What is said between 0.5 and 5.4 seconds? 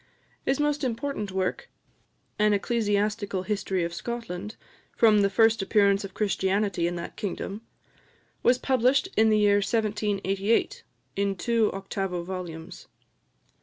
most important work, "An Ecclesiastical History of Scotland, from the